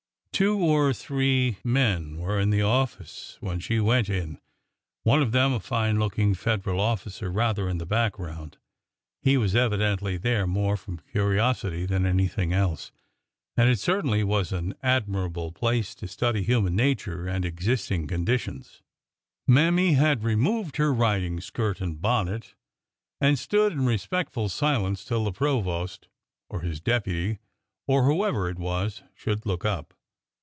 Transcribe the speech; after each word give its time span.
Two 0.33 0.57
or 0.59 0.91
three 0.91 1.59
men 1.63 2.17
were 2.17 2.39
in 2.39 2.49
the 2.49 2.63
office 2.63 3.37
when 3.41 3.59
she 3.59 3.79
went 3.79 4.09
in,— 4.09 4.39
one 5.03 5.21
of 5.21 5.33
them 5.33 5.53
a 5.53 5.59
fine 5.59 5.99
looking 5.99 6.33
Federal 6.33 6.79
officer 6.79 7.31
rather 7.31 7.69
in 7.69 7.77
the 7.77 7.85
background. 7.85 8.57
He 9.21 9.37
was 9.37 9.53
evidently 9.55 10.17
there 10.17 10.47
more 10.47 10.77
from 10.77 10.97
curiosity 11.11 11.85
21 11.85 12.15
322 12.31 12.41
ORDER 12.41 12.55
NO. 12.57 12.57
11 12.57 12.87
than 12.87 12.87
anything 12.87 12.87
else, 12.87 12.91
and 13.55 13.69
it 13.69 13.77
certainly 13.79 14.23
was 14.23 14.51
an 14.51 14.73
admirable 14.81 15.51
place 15.51 15.93
to 15.93 16.07
study 16.07 16.41
human 16.41 16.75
nature 16.75 17.27
and 17.27 17.45
existing 17.45 18.07
conditions. 18.07 18.81
Mammy 19.47 19.93
had 19.93 20.23
removed 20.23 20.77
her 20.77 20.91
riding 20.91 21.39
skirt 21.39 21.79
and 21.79 22.01
bonnet, 22.01 22.55
and 23.19 23.37
stood 23.37 23.73
in 23.73 23.85
respectful 23.85 24.49
silence 24.49 25.05
till 25.05 25.23
the 25.25 25.31
provost 25.31 26.07
or 26.49 26.61
his 26.61 26.79
deputy 26.79 27.37
or 27.85 28.05
whoever 28.05 28.49
it 28.49 28.57
was 28.57 29.03
should 29.13 29.45
look 29.45 29.65
up. 29.65 29.93